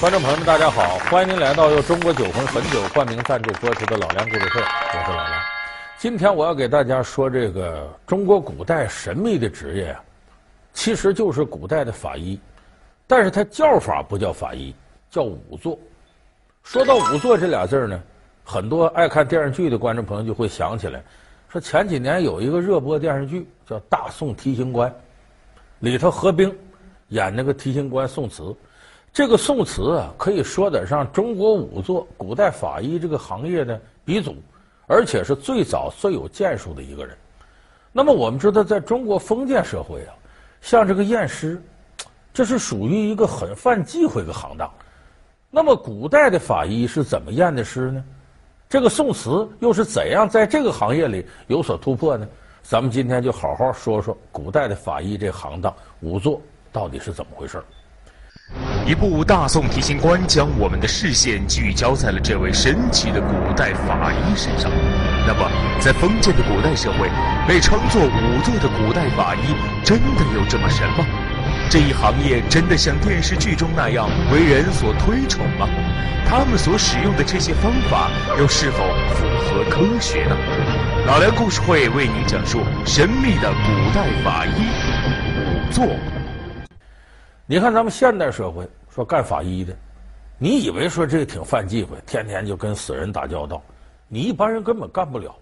[0.00, 0.98] 观众朋友们，大家好！
[1.10, 4.60] 欢迎您来到由中国酒魂汾酒冠名赞助播出的《老梁故事会》，
[4.92, 5.40] 我是老梁。
[5.98, 10.02] 今天我要给大家说这个中国古代神秘的职业啊，
[10.72, 12.38] 其实就是古代的法医，
[13.06, 14.74] 但是它叫法不叫法医，
[15.10, 15.78] 叫仵作。
[16.64, 17.98] 说到仵作这俩字呢，
[18.42, 21.02] 很多爱看电视剧的观众朋友就会想起来，
[21.48, 24.90] 说前几年有一个热播电视剧叫《大宋提刑官》，
[25.78, 26.54] 里头何冰
[27.08, 28.54] 演那个提刑官宋慈。
[29.14, 34.34] 这个宋慈啊，可以说得上中国仵作、古代法医这个行业的鼻祖，
[34.88, 37.16] 而且是最早最有建树的一个人。
[37.92, 40.14] 那么我们知道，在中国封建社会啊，
[40.60, 41.62] 像这个验尸，
[42.32, 44.68] 这是属于一个很犯忌讳的行当。
[45.48, 48.04] 那么古代的法医是怎么验的尸呢？
[48.68, 52.26] 这个宋慈又是怎样在这个行业里有所突破呢？
[52.64, 56.40] 咱们今天就好好说说古代的法医这行当，仵作
[56.72, 57.62] 到底是怎么回事。
[58.86, 64.70] 一部《大宋提刑官》将我们的视线聚焦在了这位神奇的古代法医身上。
[65.26, 67.08] 那么，在封建的古代社会，
[67.48, 71.06] 被称作仵作的古代法医真的有这么神吗？
[71.70, 75.66] 这一行业真的像电视剧中那样为人所推崇吗？
[76.26, 80.36] 他们所使用的这些方法又是否符合科学呢？
[81.06, 84.68] 老梁故事会为您讲述神秘的古代法医
[85.72, 86.13] 仵作。
[87.46, 89.76] 你看，咱们现代社会说干法医的，
[90.38, 93.62] 你以为说这挺犯忌讳，天天就跟死人打交道，
[94.08, 95.36] 你一般人根本干不了。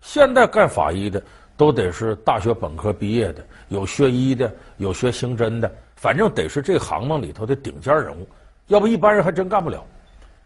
[0.00, 1.20] 现在干法医的
[1.56, 8.28] 都得是大学本科毕业的，有学医的，有学刑侦的，反正得是这行当里头的顶尖人物，
[8.68, 9.84] 要不一般人还真干不了。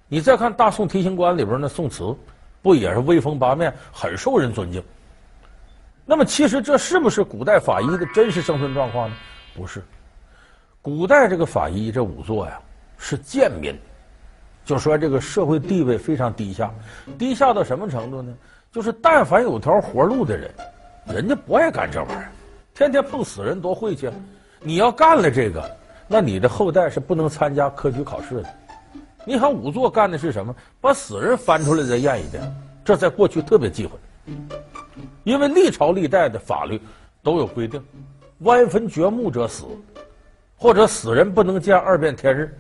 [0.09, 2.17] 你再看《大宋提刑官》里边那宋慈，
[2.63, 4.83] 不也是威风八面，很受人尊敬？
[6.07, 9.17] 那么，其实这是不是古代法医的真实生存状况呢？
[9.55, 9.83] 不是。
[10.85, 12.61] 古代这个法医这仵作呀，
[12.99, 13.75] 是贱民，
[14.67, 16.71] 就说这个社会地位非常低下，
[17.17, 18.35] 低下到什么程度呢？
[18.71, 20.51] 就是但凡有条活路的人，
[21.07, 22.29] 人家不爱干这玩意儿，
[22.75, 24.11] 天天碰死人多晦气。
[24.61, 25.75] 你要干了这个，
[26.07, 28.55] 那你的后代是不能参加科举考试的。
[29.25, 30.55] 你看仵作干的是什么？
[30.83, 32.43] 把死人翻出来再验一遍，
[32.85, 33.93] 这在过去特别忌讳，
[35.23, 36.79] 因为历朝历代的法律
[37.23, 37.83] 都有规定，
[38.41, 39.65] 弯坟掘墓者死。
[40.65, 42.51] 或者死人不能见二遍天日，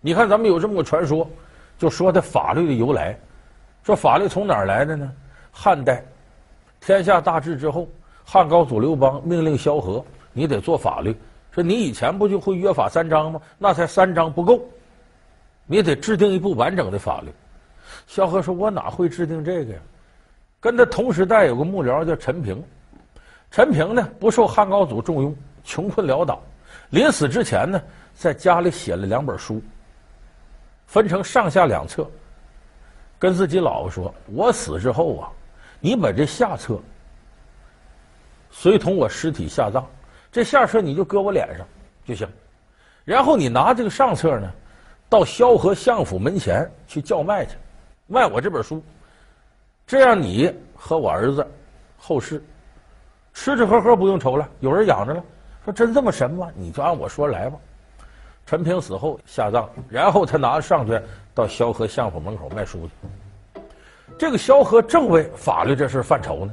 [0.00, 1.28] 你看咱们有这么个传说，
[1.76, 3.14] 就说的法律的由来，
[3.84, 5.12] 说法律从哪儿来的呢？
[5.52, 6.02] 汉代
[6.80, 7.86] 天下大治之后，
[8.24, 11.14] 汉高祖刘邦命令萧何，你得做法律。
[11.50, 13.42] 说你以前不就会约法三章吗？
[13.58, 14.58] 那才三章不够，
[15.66, 17.30] 你得制定一部完整的法律。
[18.06, 19.78] 萧何说：“我哪会制定这个呀？”
[20.58, 22.64] 跟他同时代有个幕僚叫陈平，
[23.50, 26.42] 陈平呢不受汉高祖重用，穷困潦倒。
[26.90, 27.80] 临死之前呢，
[28.14, 29.62] 在家里写了两本书，
[30.86, 32.08] 分成上下两册，
[33.18, 35.30] 跟自己老婆说：“我死之后啊，
[35.78, 36.80] 你把这下册
[38.50, 39.86] 随同我尸体下葬，
[40.32, 41.66] 这下册你就搁我脸上
[42.04, 42.28] 就行。
[43.04, 44.50] 然后你拿这个上册呢，
[45.08, 47.52] 到萧何相府门前去叫卖去，
[48.06, 48.82] 卖我这本书，
[49.86, 51.46] 这样你和我儿子
[51.96, 52.42] 后世
[53.32, 55.22] 吃吃喝喝不用愁了，有人养着了。”
[55.70, 56.48] 说真这么神吗？
[56.56, 57.56] 你就按我说来吧。
[58.44, 61.00] 陈平死后下葬，然后他拿着上卷
[61.32, 63.60] 到萧何相府门口卖书去。
[64.18, 66.52] 这个萧何正为法律这事犯愁呢。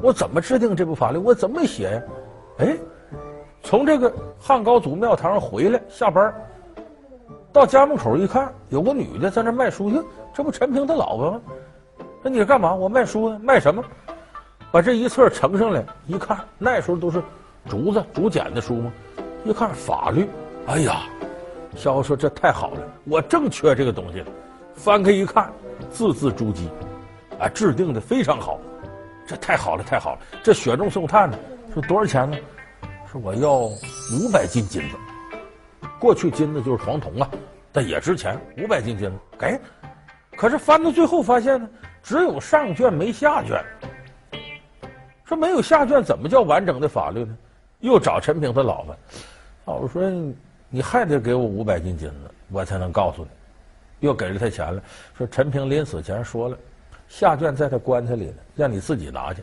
[0.00, 1.18] 我怎么制定这部法律？
[1.18, 2.02] 我怎么写呀？
[2.60, 2.76] 哎，
[3.62, 4.10] 从这个
[4.40, 6.32] 汉高祖庙堂回来下班，
[7.52, 10.02] 到家门口一看，有个女的在那卖书去。
[10.32, 11.40] 这不陈平他老婆吗？
[12.22, 12.74] 说你是干嘛？
[12.74, 13.38] 我卖书呢。
[13.42, 13.84] 卖什么？
[14.72, 17.22] 把这一册呈上来，一看，那时候都是。
[17.68, 18.92] 竹子、竹简的书吗？
[19.44, 20.28] 一看法律，
[20.66, 21.02] 哎呀，
[21.76, 24.24] 萧何说这太好了，我正缺这个东西。
[24.74, 25.52] 翻开一看，
[25.90, 26.68] 字字珠玑，
[27.38, 28.58] 啊，制定的非常好，
[29.26, 30.20] 这太好了，太好了。
[30.42, 31.38] 这雪中送炭呢，
[31.72, 32.36] 说多少钱呢？
[33.10, 34.96] 说我要五百斤金子。
[35.98, 37.28] 过去金子就是黄铜啊，
[37.72, 39.16] 但也值钱，五百斤金子。
[39.40, 39.60] 哎，
[40.36, 41.68] 可是翻到最后发现呢，
[42.02, 43.64] 只有上卷没下卷。
[45.24, 47.36] 说没有下卷，怎么叫完整的法律呢？
[47.80, 48.96] 又找陈平他老婆，
[49.66, 50.02] 老婆说
[50.68, 53.30] ：“你还得给我五百斤金子，我才能告诉你。”
[54.00, 54.82] 又给了他钱了。
[55.16, 56.56] 说陈平临死前说了，
[57.08, 59.42] 下卷在他棺材里呢，让你自己拿去。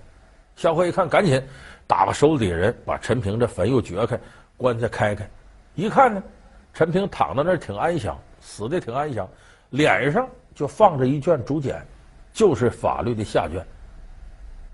[0.55, 1.41] 萧何一看，赶紧
[1.85, 4.17] 打发手底人把陈平这坟又掘开，
[4.55, 5.29] 棺材开开，
[5.73, 6.23] 一看呢，
[6.73, 9.27] 陈平躺在那儿挺安详，死的挺安详，
[9.71, 11.85] 脸上就放着一卷竹简，
[12.31, 13.65] 就是法律的下卷。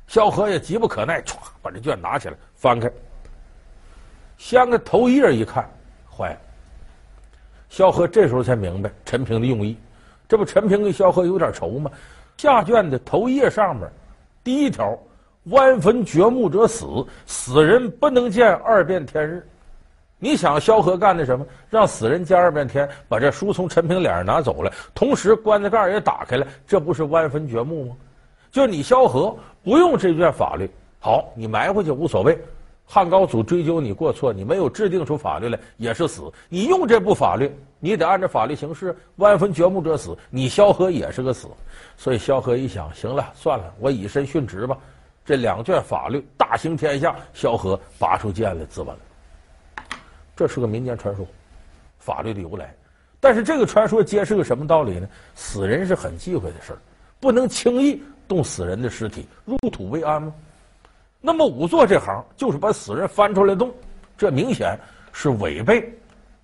[0.06, 2.92] 萧何也急不可耐，歘，把这卷拿起来翻开。
[4.42, 5.70] 掀个头一页一看，
[6.10, 6.40] 坏了。
[7.70, 9.78] 萧何这时候才明白陈平的用意。
[10.28, 11.92] 这不，陈平跟萧何有点仇吗？
[12.38, 13.88] 下卷的头一页上面，
[14.44, 14.98] 第一条：
[15.44, 16.88] 弯坟掘墓者死，
[17.28, 19.48] 死人不能见二遍天日。
[20.18, 21.46] 你想萧何干的什么？
[21.70, 27.96] 让死人见二遍天，把这书从陈平脸上拿走了，同时棺材盖也打开了，这不是弯坟掘墓吗？
[28.52, 30.68] 就你萧何不用这卷法律，
[31.00, 32.36] 好，你埋回去无所谓。
[32.94, 36.30] 汉高祖追究你过错，你没有制定出法律来，也是死。
[36.50, 37.50] 你用这部法律，
[37.80, 38.94] 你得按照法律行事。
[39.16, 41.48] 弯坟掘墓者死，你萧何也是个死。
[41.96, 44.78] 所以萧何一想，行了，算了，我以身殉职吧。
[45.24, 48.98] 这两卷法律大行天下，萧何拔出剑来自刎了。
[50.36, 51.26] 这是个民间传说，
[51.98, 52.76] 法律的由来。
[53.22, 55.08] 但是这个传说揭示个什么道理呢？
[55.34, 56.80] 死人是很忌讳的事儿，
[57.22, 60.34] 不能轻易动死人的尸体，入土为安吗？
[61.22, 63.72] 那么仵作这行就是把死人翻出来动，
[64.18, 64.78] 这明显
[65.14, 65.88] 是违背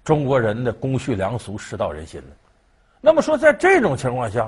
[0.03, 2.27] 中国人的公序良俗、世道人心的。
[3.01, 4.47] 那么说，在这种情况下，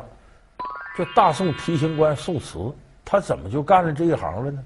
[0.96, 2.72] 这大宋提刑官宋慈
[3.04, 4.64] 他怎么就干了这一行了呢？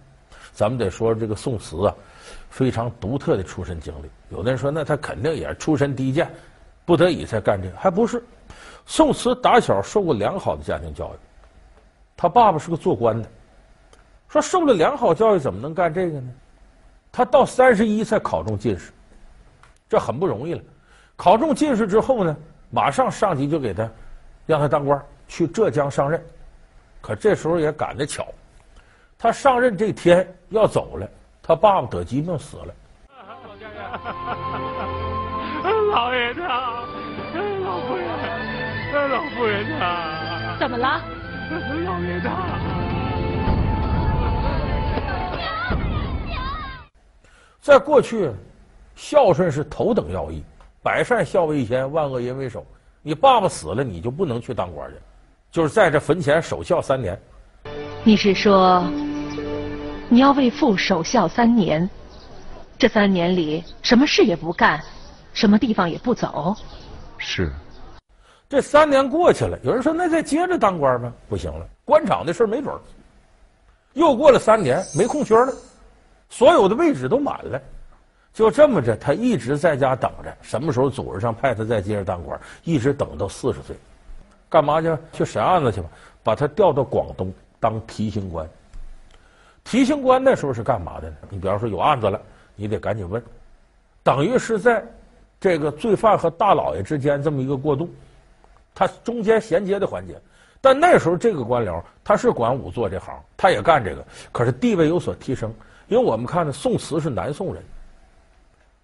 [0.52, 1.96] 咱们得说这个宋慈啊，
[2.50, 4.10] 非常独特的出身经历。
[4.30, 6.30] 有的人说，那他肯定也是出身低贱，
[6.86, 8.22] 不得已才干这个，还不是？
[8.86, 11.18] 宋慈打小受过良好的家庭教育，
[12.18, 13.30] 他爸爸是个做官的。
[14.34, 16.28] 说受了良好教育怎么能干这个呢？
[17.12, 18.92] 他到三十一才考中进士，
[19.88, 20.62] 这很不容易了。
[21.16, 22.36] 考中进士之后呢，
[22.72, 23.88] 马上上级就给他
[24.48, 26.20] 让他当官，去浙江上任。
[27.00, 28.26] 可这时候也赶得巧，
[29.20, 31.08] 他上任这天要走了，
[31.44, 32.74] 他爸爸得疾病死了。
[35.94, 36.88] 老爷子，老
[37.82, 38.10] 夫人，
[39.12, 41.00] 老夫人他，怎么了？
[41.86, 42.83] 老爷他。
[47.64, 48.30] 在过去，
[48.94, 50.44] 孝顺是头等要义，
[50.82, 52.66] 百善孝为先，万恶淫为首。
[53.02, 54.98] 你爸爸死了，你就不能去当官去，
[55.50, 57.18] 就是在这坟前守孝三年。
[58.04, 58.86] 你是说，
[60.10, 61.90] 你要为父守孝三年？
[62.78, 64.84] 这三年里什么事也不干，
[65.32, 66.54] 什么地方也不走？
[67.18, 67.50] 是。
[68.50, 71.14] 这三年过去了，有人说那再接着当官吗？
[71.30, 72.76] 不行了，官场的事没准。
[73.94, 75.54] 又过了三年，没空缺了。
[76.30, 77.62] 所有的位置都满了，
[78.34, 83.76] 就这么着，他一直在家等着，什么时候组织上派他再接着当官，一直等到四十岁，
[84.50, 84.98] 干嘛去？
[85.12, 85.88] 去审案子去吧，
[86.24, 88.48] 把他调到广东当提刑官。
[89.64, 91.16] 提刑官那时候是干嘛的呢？
[91.30, 92.20] 你比方说有案子了，
[92.56, 93.22] 你得赶紧问，
[94.02, 94.84] 等于是在
[95.40, 97.90] 这个罪犯和大老爷之间这么一个过渡，
[98.74, 100.20] 他中间衔接的环节。
[100.60, 105.54] 但那时候这个官僚他是管仵作这行，他也干这个，可是地位有所提升。
[105.94, 107.64] 因为我们看呢，宋慈是南宋人，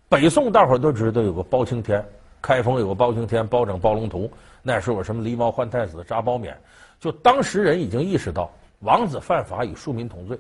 [0.08, 2.06] 北宋大伙都知道有个包青天，
[2.40, 4.30] 开封有个包青天包拯包龙图，
[4.62, 6.54] 那时候什么狸猫换太子、扎包勉，
[7.00, 8.52] 就当时人已经意识到
[8.82, 10.38] 王子犯法与庶民同罪，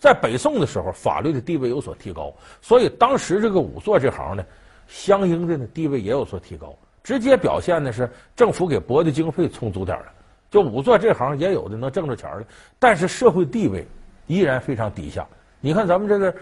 [0.00, 4.44] 在北宋的时候，法律的地位有所提高，所以当时这个仵作这行呢，
[4.88, 6.74] 相应的呢地位也有所提高，
[7.04, 10.06] 直接表现的是政府给拨的经费充足点了，
[10.50, 12.42] 就仵作这行也有的能挣着钱了，
[12.80, 13.86] 但是社会地位
[14.26, 15.24] 依然非常低下。
[15.64, 16.34] 你看咱们这个，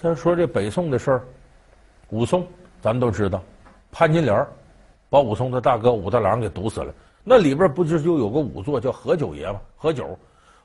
[0.00, 1.24] 咱说这北宋的事儿，
[2.10, 2.46] 武松
[2.80, 3.42] 咱们都知道，
[3.90, 4.46] 潘金莲
[5.10, 6.94] 把武松的大哥武大郎给毒死了。
[7.24, 9.58] 那里边不就就有个仵作叫何九爷吗？
[9.76, 10.16] 何九，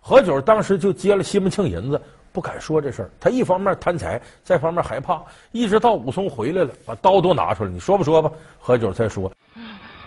[0.01, 1.99] 何九当时就接了西门庆银子，
[2.31, 3.09] 不敢说这事儿。
[3.19, 5.19] 他一方面贪财，再一方面害怕。
[5.51, 8.31] 一直到武松回来了，把刀都拿出来，你说不说吧？
[8.59, 9.31] 何九才说：“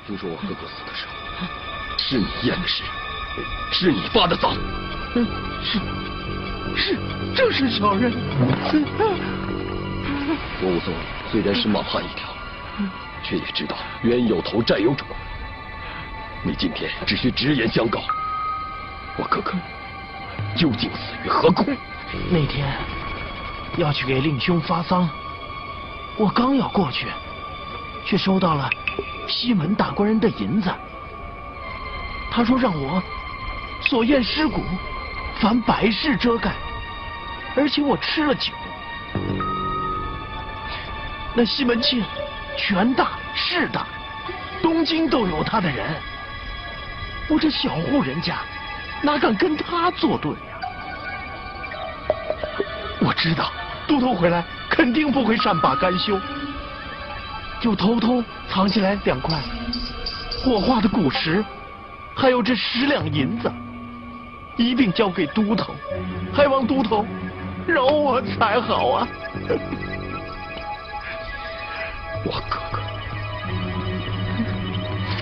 [0.07, 1.05] 听说我哥哥死的时
[1.41, 1.49] 候，
[1.99, 2.85] 是你验的尸，
[3.73, 4.55] 是你发的丧。”
[5.17, 5.27] 嗯，
[6.76, 6.97] 是。
[7.35, 8.12] 正是小人。
[10.61, 10.93] 我武松
[11.31, 12.29] 虽然是莽汉一条，
[13.23, 15.05] 却也知道冤有头债有主。
[16.45, 18.00] 你今天只需直言相告，
[19.17, 19.55] 我哥哥
[20.57, 21.73] 究竟死于何故？
[22.31, 22.67] 那天
[23.76, 25.09] 要去给令兄发丧，
[26.17, 27.07] 我刚要过去，
[28.05, 28.69] 却收到了
[29.26, 30.71] 西门大官人的银子。
[32.31, 33.02] 他说让我
[33.83, 34.62] 所验尸骨。
[35.43, 36.53] 凡百事遮盖，
[37.57, 38.53] 而且我吃了酒。
[41.35, 42.01] 那西门庆，
[42.57, 43.85] 权大势大，
[44.63, 45.85] 东京都有他的人。
[47.29, 48.37] 我这小户人家，
[49.03, 50.39] 哪敢跟他作对呀？
[53.01, 53.51] 我知道
[53.89, 56.21] 都头回来肯定不会善罢甘休，
[57.61, 59.37] 就偷偷藏起来两块
[60.45, 61.45] 火化的古石，
[62.15, 63.53] 还有这十两银子。
[64.56, 65.75] 一定交给都头，
[66.32, 67.04] 还望都头
[67.66, 69.09] 饶我才好啊！
[72.25, 72.80] 我哥哥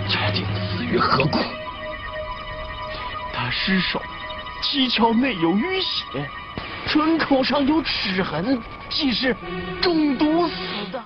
[0.08, 1.38] 究竟死于何故？
[3.32, 4.02] 他失手，
[4.62, 6.28] 七窍内有淤血，
[6.86, 9.34] 唇口上有齿痕，即是
[9.80, 10.54] 中毒死
[10.92, 11.02] 的。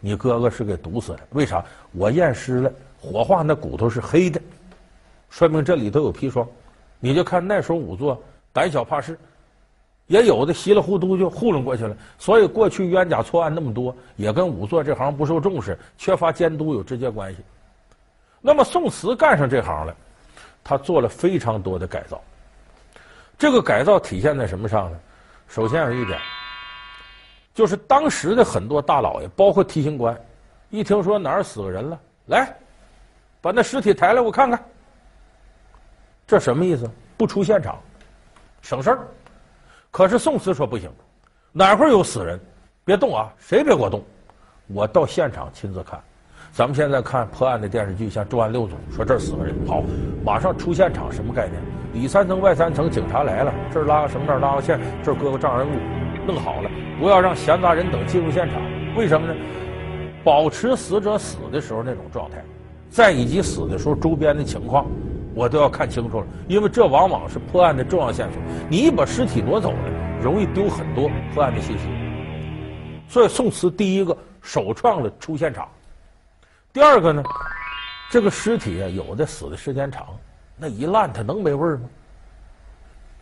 [0.00, 1.62] 你哥哥是给毒死的，为啥？
[1.92, 4.40] 我验尸了，火化那骨头是黑的，
[5.28, 6.46] 说明这里头有砒霜。
[7.00, 8.20] 你就看那时候仵作
[8.52, 9.18] 胆小怕事，
[10.06, 11.96] 也有的稀里糊涂就糊弄过去了。
[12.18, 17.38] 所以过去冤假错案那么多，也跟仵作这行不受重视、缺乏监督有直接关系。
[18.40, 19.94] 那么宋慈干上这行了，
[20.64, 22.20] 他做了非常多的改造。
[23.36, 24.98] 这个改造体现在什么上呢？
[25.46, 26.18] 首先有一点，
[27.54, 30.18] 就是当时的很多大老爷，包括提刑官，
[30.70, 32.52] 一听说哪儿死个人了，来，
[33.40, 34.62] 把那尸体抬来，我看看。
[36.28, 36.86] 这什么意思？
[37.16, 37.78] 不出现场，
[38.60, 38.98] 省事儿。
[39.90, 40.90] 可是宋慈说不行，
[41.52, 42.38] 哪块有死人，
[42.84, 44.04] 别动啊，谁别给我动，
[44.66, 45.98] 我到现场亲自看。
[46.52, 49.82] 咱们现在看破案的电视剧，像《重案六组》，说这儿死个人，好，
[50.22, 51.62] 马上出现场，什么概念？
[51.94, 55.70] 里三层外三层，警察来了，这儿拉个绳，那拉个线，这儿搁个障碍物，
[56.26, 56.70] 弄好了，
[57.00, 58.60] 不要让闲杂人等进入现场。
[58.94, 59.34] 为什么呢？
[60.22, 62.44] 保持死者死的时候那种状态，
[62.90, 64.86] 再以及死的时候周边的情况。
[65.38, 68.42] 我都要看清楚了，因为这往往是破案的重要线索。
[68.68, 71.84] 你一把尸体挪走了，容易丢很多破案的信息。
[73.08, 75.68] 所以宋慈第一个首创了出现场。
[76.72, 77.22] 第二个呢，
[78.10, 80.08] 这个尸体啊，有的死的时间长，
[80.56, 81.84] 那一烂它能没味儿吗？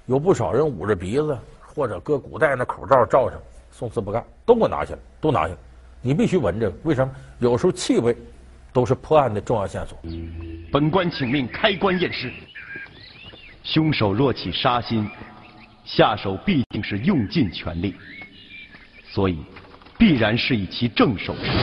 [0.06, 3.38] 有不少人捂着鼻子，或者搁古代那口罩罩上。
[3.70, 5.56] 宋慈不干，都给我拿下来，都拿下来。
[6.00, 7.12] 你必须闻这个，为什么？
[7.40, 8.16] 有时候气味
[8.76, 9.98] 都是破案的重要线索。
[10.70, 12.30] 本官请命开棺验尸。
[13.62, 15.10] 凶手若起杀心，
[15.86, 17.94] 下手必定是用尽全力，
[19.08, 19.42] 所以
[19.96, 21.54] 必然是以其正手持刀。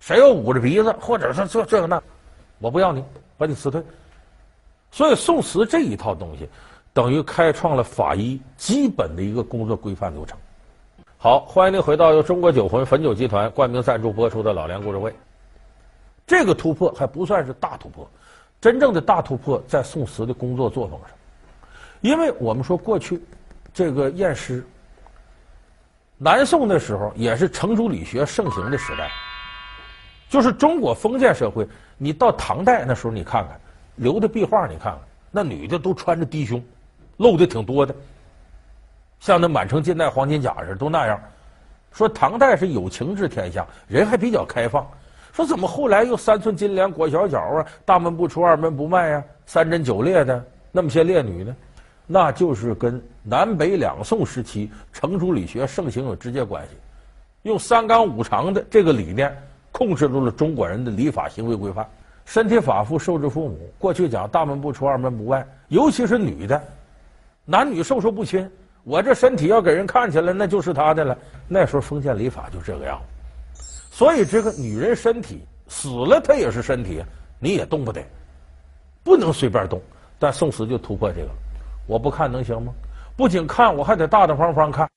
[0.00, 2.02] 谁又捂着鼻子，或者是这这个那，
[2.58, 3.04] 我不要你，
[3.38, 3.80] 把你辞退。
[4.94, 6.48] 所以宋慈这一套东西。
[6.92, 10.38] 等于开创了法医基本的一个工作规范流程。
[11.18, 15.12] 好，欢迎您回到由中国酒魂汾酒集团冠名赞助播出的老梁故事会。
[16.24, 18.08] 这个突破还不算是大突破，
[18.60, 21.10] 真正的大突破在宋慈的工作作风上。
[22.00, 23.20] 因为我们说过去
[23.72, 24.64] 这个验尸，
[26.16, 29.10] 南宋的时候也是程朱理学盛行的时代，
[30.28, 31.66] 就是中国封建社会。
[31.98, 33.60] 你到唐代那时候，你看看
[33.96, 34.98] 留的壁画，你看看
[35.30, 36.62] 那女的都穿着低胸。
[37.16, 37.94] 露的挺多的，
[39.20, 41.20] 像那满城尽带黄金甲似的，都那样。
[41.92, 44.84] 说唐代是有情治天下，人还比较开放。
[45.32, 51.54] 说怎么后来又三寸金莲裹小脚啊，大门不出二门不迈呀，三贞九烈的那么些烈女呢？
[52.04, 56.70] 那就是跟南北两宋时期程朱理学盛行有直接关系。
[57.42, 59.32] 用三纲五常的这个理念
[59.70, 61.88] 控制住了中国人的礼法行为规范。
[62.24, 66.60] 身体发肤受之父母，过去讲大门不出二门不迈，尤其是女的。
[67.44, 68.50] 男女授受不亲，
[68.82, 71.16] 我这身体要给人看起来，那就是他的了。
[71.46, 72.98] 那时候封建礼法就这个样，
[73.90, 77.02] 所以这个女人身体死了，她也是身体，
[77.38, 78.02] 你也动不得，
[79.02, 79.80] 不能随便动。
[80.18, 81.28] 但宋慈就突破这个，
[81.86, 82.72] 我不看能行吗？
[83.14, 84.88] 不仅看，我还得大大方方看。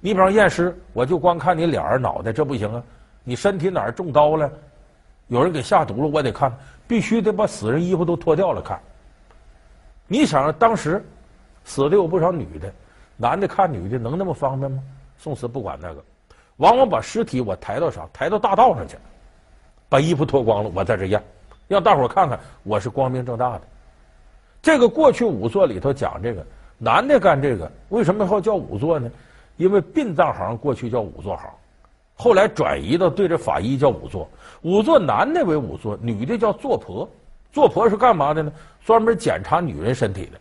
[0.00, 2.82] 你比方验尸，我就光看你脸儿、脑袋，这不行啊！
[3.22, 4.50] 你身体哪儿中刀了？
[5.28, 6.52] 有人给下毒了，我得看，
[6.88, 8.80] 必须得把死人衣服都脱掉了看。
[10.06, 11.04] 你想，当时
[11.64, 12.72] 死的有不少女的，
[13.16, 14.82] 男的看女的能那么方便吗？
[15.18, 16.02] 宋慈不管那个，
[16.56, 18.08] 往往把尸体我抬到啥？
[18.10, 18.96] 抬到大道上去，
[19.88, 21.22] 把衣服脱光了，我在这验，
[21.68, 23.62] 让大伙看看我是光明正大的。
[24.62, 26.44] 这个过去仵作里头讲这个，
[26.78, 29.10] 男的干这个，为什么要叫仵作呢？
[29.60, 31.44] 因为殡葬行过去叫仵作行，
[32.16, 34.26] 后来转移到对着法医叫仵作。
[34.62, 37.06] 仵作男的为仵作，女的叫作婆。
[37.52, 38.50] 做婆是干嘛的呢？
[38.82, 40.40] 专门检查女人身体的。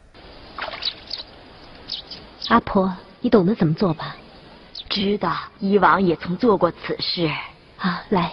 [2.48, 4.16] 阿婆，你懂得怎么做吧？
[4.90, 7.30] 知道，以往也曾做过此事。
[7.78, 8.32] 啊，来。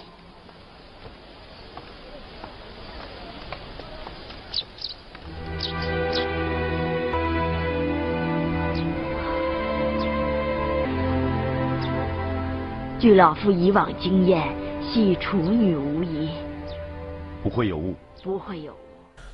[12.99, 14.43] 据老夫以往经验，
[14.81, 16.31] 系处女无疑，
[17.43, 18.77] 不会有误，不会有误。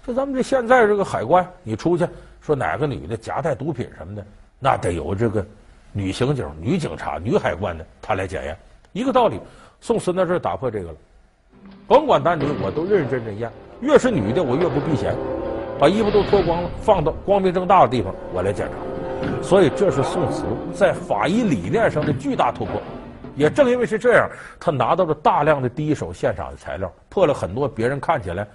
[0.04, 2.04] 就咱们这现在这个海关，你出去
[2.40, 4.26] 说哪个女的夹带毒品什么的，
[4.58, 5.46] 那得有这个
[5.92, 8.56] 女刑警、女警察、女海关的她来检验。
[8.92, 9.38] 一个道理，
[9.80, 10.96] 宋慈在这儿打破这个了，
[11.86, 13.48] 甭管男女，我都认认真真验。
[13.80, 15.14] 越是女的，我越不避嫌，
[15.78, 19.40] 把衣服都脱光了，放到光明正大的地方，我来检查。
[19.40, 20.42] 所以这是宋慈
[20.74, 22.82] 在法医理念上的巨大突破。
[23.36, 28.46] 也正因为是这样，他拿到了大量的第一手现场的材料，破了很多别人看起来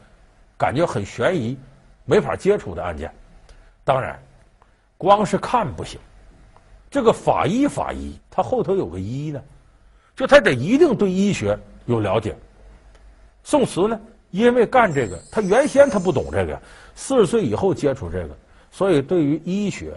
[0.57, 1.57] 感觉很悬疑、
[2.05, 3.12] 没法接触的案件。
[3.84, 4.19] 当然，
[4.98, 6.00] 光是看不行，
[6.89, 9.41] 这个法医法医，他后头有个医呢，
[10.15, 12.36] 就他得一定对医学有了解。
[13.43, 14.00] 宋慈呢？
[14.31, 16.62] 因为干这个，他原先他不懂这个，
[16.96, 18.38] 四十岁以后接触这个，
[18.72, 19.93] 所以对于医学、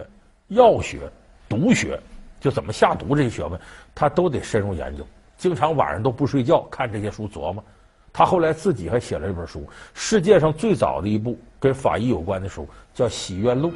[0.47, 1.01] 药学、
[1.49, 1.99] 毒学，
[2.41, 3.57] 就怎么下毒这些学问，
[3.95, 5.07] 他都得深入研究。
[5.37, 7.63] 经常晚上都不睡觉，看这些书琢磨。
[8.11, 13.69] 他后来自己还写了一本书，世界上最早的一部跟法医有关的书，叫《洗冤录》。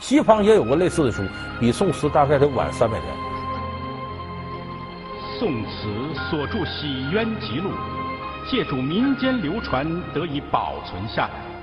[0.00, 1.22] 西方也有过类似的书，
[1.60, 3.14] 比宋慈大概得晚三百年。
[5.38, 7.68] 宋慈所著《洗冤集录》。
[8.50, 11.53] 借助民间流传得以保存下来。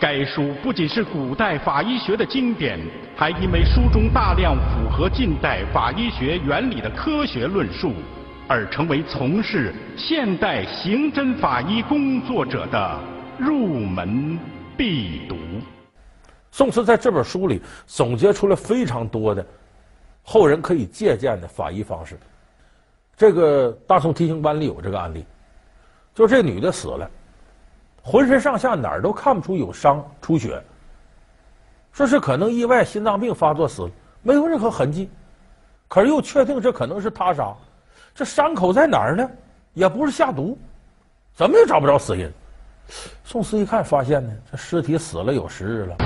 [0.00, 2.78] 该书不仅是古代法医学的经典，
[3.16, 7.92] 还因为书中大量符合近代法医学原理的科学论述，
[8.48, 13.00] 而成为从事现代刑侦法医工作者的
[13.38, 14.38] 入门
[14.76, 15.36] 必读。
[16.50, 19.44] 宋慈在这本书里总结出了非常多的
[20.22, 22.18] 后人可以借鉴的法医方式。
[23.16, 25.24] 这个大宋提刑官里有这个案例。
[26.14, 27.10] 就这女的死了，
[28.06, 30.62] 浑身上下哪儿都看不出有伤出血，
[31.90, 33.90] 说是可能意外心脏病发作死了，
[34.22, 35.08] 没有任何痕迹，
[35.88, 37.54] 可是又确定这可能是他杀，
[38.14, 39.26] 这伤口在哪儿呢？
[39.72, 40.58] 也不是下毒，
[41.34, 42.30] 怎么也找不着死因。
[43.24, 45.96] 宋慈一看，发现呢，这尸体死了有十日了。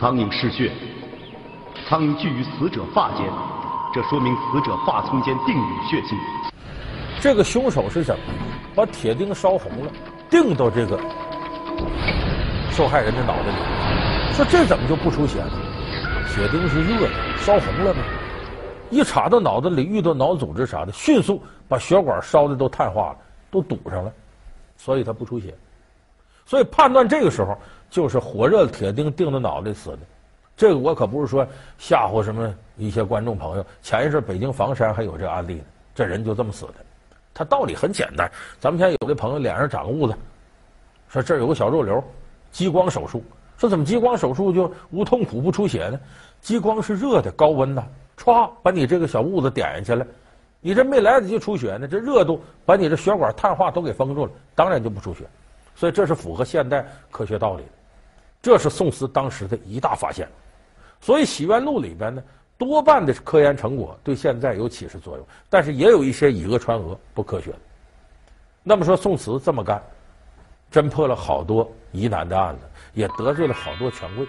[0.00, 0.72] 苍蝇嗜血，
[1.94, 3.24] 苍蝇居于死者发间，
[3.94, 6.16] 这说明死者发缝间定有血迹。
[7.20, 8.24] 这个凶手是什么？
[8.74, 9.92] 把铁钉烧红了，
[10.28, 10.98] 钉到这个
[12.72, 14.34] 受害人的脑袋里。
[14.34, 15.52] 说这怎么就不出血呢？
[16.34, 18.00] 铁钉是热的，烧红了吗？
[18.90, 23.18] 一插到脑子里，遇到脑组织啥的，迅速把血管烧的都碳化了，
[23.52, 24.12] 都堵上了，
[24.76, 25.54] 所以它不出血。
[26.44, 27.56] 所以判断这个时候。
[27.90, 29.98] 就是火热的铁钉钉到脑袋死的，
[30.56, 31.46] 这个我可不是说
[31.78, 33.66] 吓唬什么一些观众朋友。
[33.82, 35.64] 前一阵北京房山还有这案例呢，
[35.94, 36.74] 这人就这么死的。
[37.32, 40.16] 他道理很简单，咱们现在有的朋友脸上长个痦子，
[41.08, 42.02] 说这儿有个小肉瘤，
[42.52, 43.24] 激光手术，
[43.58, 45.98] 说怎么激光手术就无痛苦不出血呢？
[46.40, 47.84] 激光是热的，高温呐，
[48.16, 50.06] 歘把你这个小痦子点下去了，
[50.60, 55.24] 你这没来得及出血呢，这热度把你这血管碳化都给封住了，当然就不出血。
[55.74, 57.68] 所以这是符合现代科学道理的。
[58.40, 60.28] 这是宋慈当时的一大发现，
[61.04, 62.22] 所以《洗冤录》里边呢，
[62.56, 67.58] 多半的科研成果对现在有启示作用，但是也有一些以讹传讹、不科学的。
[68.62, 69.82] 那么说，宋慈这么干，
[70.72, 72.62] 侦破了好多疑难的案子，
[72.94, 74.26] 也得罪了好多权贵。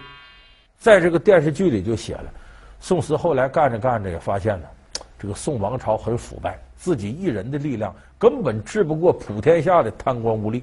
[0.76, 2.30] 在这个电视剧里就写了，
[2.78, 4.70] 宋慈后来干着干着也发现了，
[5.18, 10.62] 这个宋王朝很腐败，自己一人的力量根本治不过普天下的贪官污吏，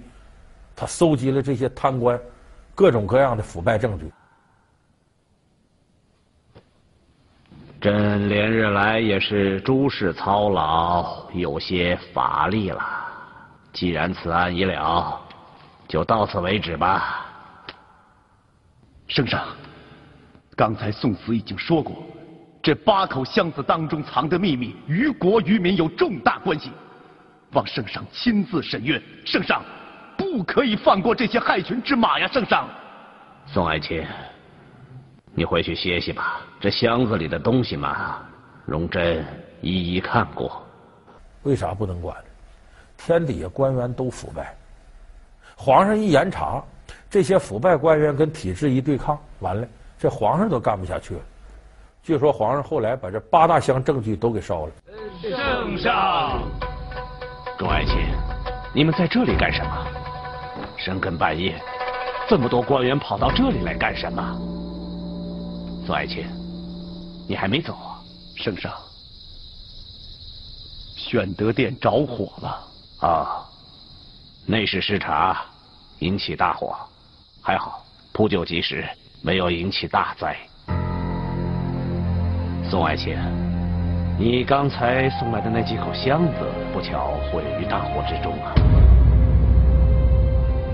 [0.76, 2.22] 他搜集了这些贪官。
[2.76, 4.12] 各种各样的腐败证据，
[7.84, 12.82] 朕连日来也是诸事操劳，有些乏力了。
[13.74, 15.20] 既然此案已了，
[15.86, 17.26] 就到此为止吧。
[19.10, 19.44] 圣上，
[20.56, 22.02] 刚才宋慈已经说过，
[22.62, 26.72] 这八口箱子当中藏的秘密与国与民有重大关系，
[27.52, 29.02] 望圣上亲自审阅。
[29.26, 29.62] 圣上。
[30.16, 32.66] 不可以放过这些害群之马呀，圣上！
[33.46, 34.06] 宋爱卿，
[35.36, 36.42] 你回去歇息吧。
[36.60, 38.22] 这箱子里的东西嘛，
[38.66, 39.26] 荣臻
[39.62, 40.62] 一一看过。
[41.44, 42.16] 为啥不能管？
[42.96, 44.56] 天底下官员都腐败，
[45.58, 46.64] 皇上一严查，
[47.10, 49.68] 这些腐败官员跟体制一对抗，完了，
[49.98, 51.22] 这皇上都干不下去了。
[52.02, 54.72] 据说皇上后来把这八大箱证据都给烧了。
[55.22, 56.42] 圣上，
[57.58, 57.98] 众爱卿，
[58.74, 59.88] 你们在这里干什么？
[60.78, 61.62] 深更半夜，
[62.30, 64.63] 这么多官员跑到这里来干什么？
[65.86, 66.26] 宋爱卿，
[67.28, 68.00] 你还没走啊？
[68.38, 68.72] 圣上，
[70.96, 72.68] 宣德殿着火了
[73.02, 73.44] 啊！
[74.46, 75.44] 内侍视察，
[76.00, 76.74] 引起大火，
[77.42, 78.88] 还好扑救及时，
[79.22, 80.38] 没有引起大灾。
[82.70, 83.18] 宋爱卿，
[84.18, 88.56] 你刚才送来的那几口箱子，不巧毁于大火之中啊！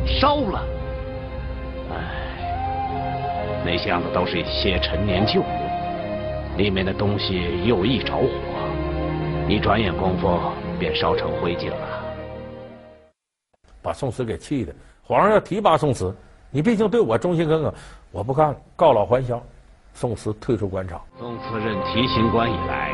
[0.06, 0.64] 烧了！
[1.92, 2.29] 哎，
[3.66, 5.46] 那箱子都是一些陈年旧物，
[6.58, 8.28] 里面的东西又易着火，
[9.48, 10.40] 一转眼功夫
[10.80, 11.76] 便烧成灰烬了。
[13.82, 16.16] 把宋慈给气的，皇上要提拔宋慈，
[16.52, 17.74] 你毕竟对我忠心耿耿，
[18.12, 19.42] 我不干了，告老还乡。
[19.94, 21.02] 宋慈退出官场。
[21.18, 22.92] 宋慈任提刑官以来，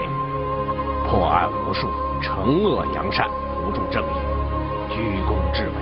[1.08, 1.88] 破案无数，
[2.22, 4.16] 惩恶扬善，扶助正义，
[4.90, 5.74] 居功至伟。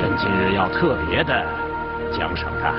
[0.00, 1.46] 朕今日要特别的
[2.16, 2.72] 奖赏他，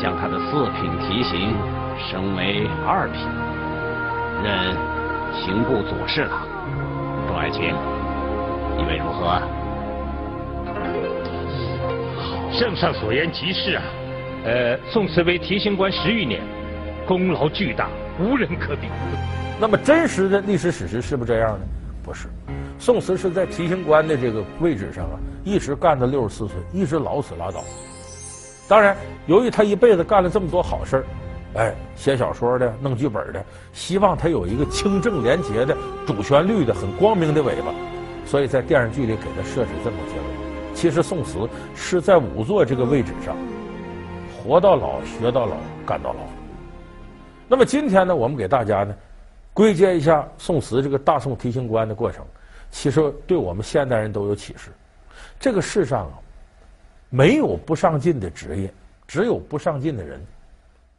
[0.00, 1.54] 将他的四品提刑
[2.10, 3.22] 升为二品，
[4.42, 4.76] 任
[5.32, 6.46] 刑部左侍郎。
[7.26, 7.74] 众爱卿，
[8.78, 9.40] 以为如何？
[12.52, 13.82] 圣上所言极是啊。
[14.44, 16.42] 呃，宋慈为提刑官十余年，
[17.06, 17.88] 功劳巨大，
[18.20, 18.88] 无人可比。
[19.58, 21.64] 那么真实的历史史实是不是这样呢？
[22.02, 22.28] 不是，
[22.78, 27.64] 宋慈是在提刑官的这个位置上啊，一直干到六十四岁，一直老死拉倒。
[28.66, 28.96] 当然，
[29.26, 31.04] 由于他一辈子干了这么多好事儿，
[31.54, 37.72] 哎，写小说的、弄剧本的，希望他有一个清正廉洁的、主旋律的、很光明的尾巴，
[38.24, 40.24] 所以在电视剧里给他设置这么个结尾。
[40.74, 43.36] 其实宋慈是在仵作这个位置上。
[44.42, 46.20] 活到老，学到老，干到老。
[47.46, 48.94] 那么今天呢，我们给大家呢
[49.52, 52.24] 归结一下宋慈这个大宋提刑官的过程，
[52.70, 54.70] 其实对我们现代人都有启示。
[55.38, 56.12] 这个世上啊，
[57.10, 58.72] 没有不上进的职业，
[59.06, 60.20] 只有不上进的人。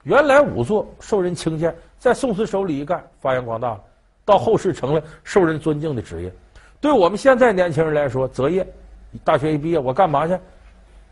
[0.04, 3.80] 原来仵作受人轻贱，在宋慈手里一干，发扬光大，
[4.24, 6.32] 到后世成了受人尊敬的职业。
[6.80, 8.66] 对我们现在年轻人来说，择业，
[9.24, 10.38] 大学一毕业，我干嘛去？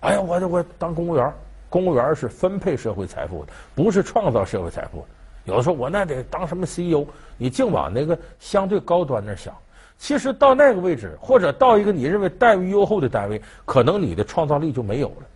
[0.01, 1.33] 哎呀，我我当公务员。
[1.69, 5.03] 公务员是分配社会财富的，不是创造社会财富。
[5.45, 7.03] 有的时候我那得当什么 CEO，
[7.35, 9.51] 你净往那个相对高端那想。
[9.97, 15.27] 其实到那个位置，或者到一个你认为待遇优厚的单位，可能你的创造力就没有了。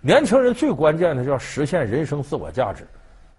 [0.00, 2.86] 年轻人最关键的是要实现人生自我价值，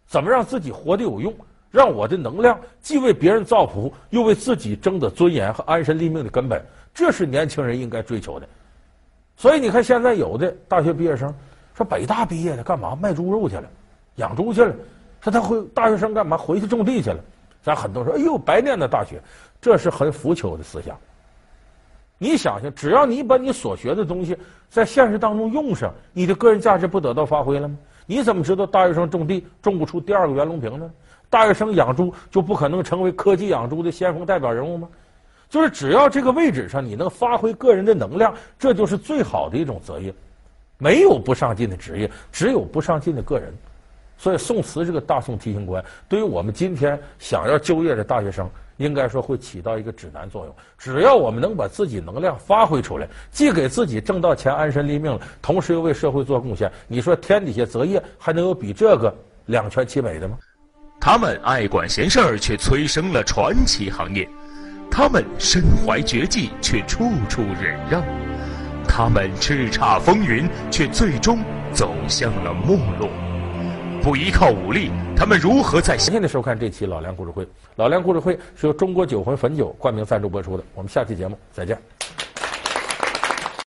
[0.07, 1.33] 怎么让自己活得有用，
[1.69, 8.47] 让我的能量既为别人造福，又为自己争得尊严和安身立命的根本，这是年轻人应该追求的。
[9.35, 11.33] 所以你看，现在有的大学毕业生。
[11.73, 13.63] 说北大毕业的干嘛卖猪肉去了，
[14.15, 14.75] 养猪去了。
[15.21, 17.17] 说他回大学生干嘛回去种地去了。
[17.63, 19.21] 咱很多人说，哎呦，白念的大学，
[19.61, 20.97] 这是很腐朽的思想。
[22.17, 24.37] 你想想，只要你把你所学的东西
[24.69, 27.77] 在现实当中用上，你的个人价值不得到发挥了吗？
[28.05, 30.91] 你怎么知道大学生种地种不出第二个袁隆平呢？
[31.29, 34.89] 大学生养猪就不可能成为科技养猪的先锋代表人物吗？
[35.49, 40.13] 就是只要这个位置上你能发挥个人的能量，这就是最好的一种择业。
[40.77, 43.53] 没有不上进的职业，只有不上进的个人。
[44.21, 50.55] 所以，宋慈这个大宋提刑官，对于我们今天想要就业的大学生，应该说会起到一个指南作用。
[50.77, 59.11] 只要我们能把自己能量发挥出来，既给自己挣到钱安身立命了，同时又为社会做贡献，你说天底下择业还能有比这个
[59.47, 60.37] 两全其美的吗？
[60.99, 64.23] 他们爱管闲事儿，却催生了传奇行业；
[64.91, 68.03] 他们身怀绝技，却处处忍让。
[68.87, 71.39] 他们叱咤风云，却最终
[71.73, 73.09] 走向了没落。
[74.03, 75.95] 不依靠武力，他们如何在？
[75.95, 77.43] 现在收看这期《老梁故事会》，
[77.75, 80.63] 《老梁故事会》是由中国酒魂汾酒冠名赞助播出的。
[80.73, 81.77] 我们下期节目再见。